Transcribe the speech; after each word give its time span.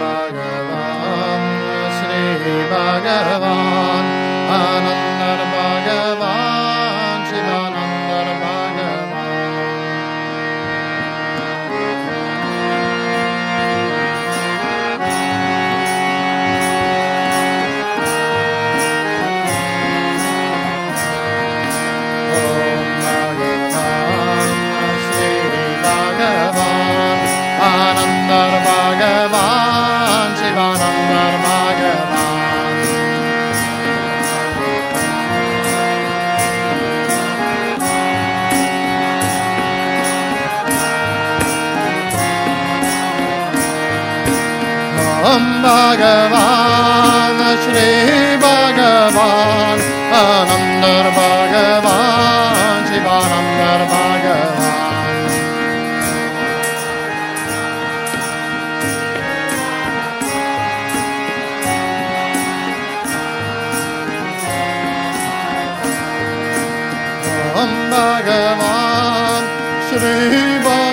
भगवान् 0.00 1.46
श्रीभगवान् 1.98 4.05
Bhagavan, 45.66 47.38
Shri 47.62 47.90
Bhagavan, 48.42 49.78
Anandar 50.22 51.06
Bhagavan, 51.18 52.80
Shivanandar 52.88 53.82
Bhagavan. 53.92 54.54
Om 67.62 67.72
Bhagavan, 67.90 69.42
Shri 69.88 70.14
Bhagavan, 70.64 70.85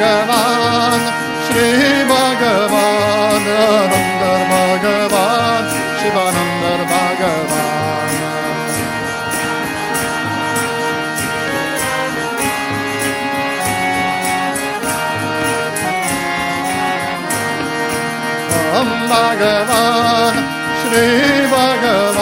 Bhagavan, 0.00 1.00
Shri 1.44 1.68
Bhagavan, 2.08 3.44
Anandar 3.68 4.42
Bhagavan, 4.50 5.64
Shivanandar 6.00 6.80
Bhagavan. 6.92 8.08
Om 18.80 18.90
Bhagavan, 19.12 20.34
Shri 20.80 21.08
Bhagavan. 21.52 22.19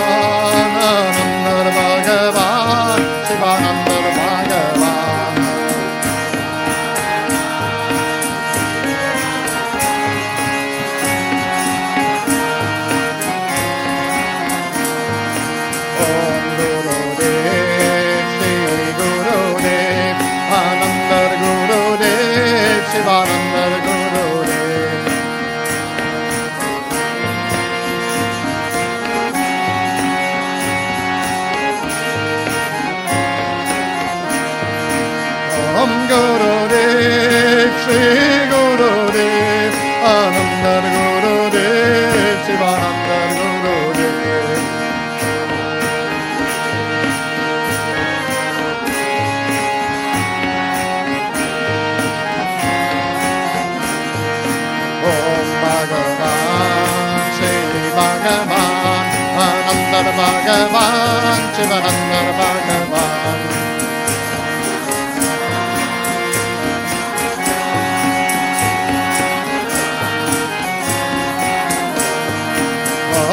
Bhagavan, 60.38 61.40
Shivanandana 61.54 62.32
Bhagavan. 62.38 63.38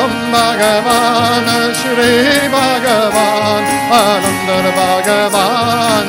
Om 0.04 0.16
Bhagavan, 0.34 1.48
Shri 1.78 2.14
Bhagavan, 2.56 3.64
Anandana 4.02 4.72
Bhagavan, 4.80 6.06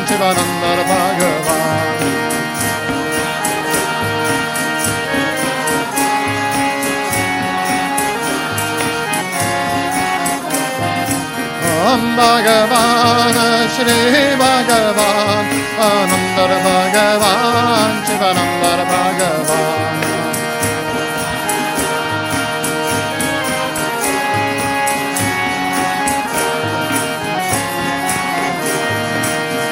Om 11.96 12.06
Bhagavana 12.18 13.46
Shri 13.74 14.00
Bhagavan 14.40 15.46
Anandar 15.88 16.52
Bhagavan 16.64 17.92
Shivanandar 18.06 18.80
Bhagavan 18.90 19.96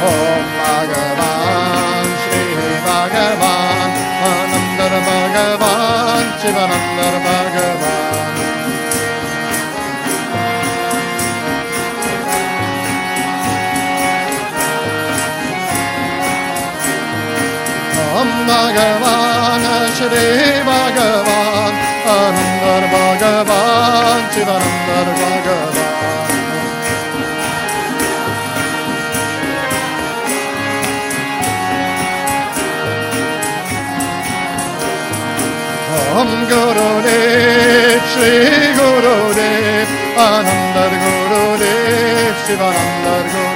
Om 0.09 0.47
Bhagavan 0.61 2.06
Shri 2.23 2.44
Bhagavan 2.87 3.91
Anandar 4.31 4.94
Bhagavan 5.09 6.25
Shivanandar 6.41 7.15
Bhagavan 7.24 7.24
Bhagavan 18.49 19.64
Shri 19.96 20.29
Bhagavan 20.69 21.75
Anandar 22.14 22.85
Bhagavan 22.93 24.20
Chidanandar 24.32 25.08
Bhagavan. 25.20 25.76
Om 36.20 36.31
Guru 36.50 36.90
Dev 37.06 38.02
Shri 38.12 38.37
Guru 38.79 39.19
Dev 39.38 39.88
Anandar 40.29 40.93
Guru 41.05 41.44
Dev 41.62 42.35
Shivanandar 42.47 43.25
Guru 43.35 43.54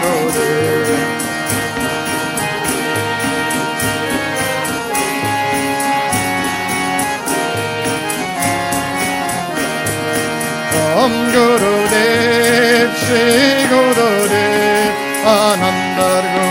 Gurudev, 15.29 16.48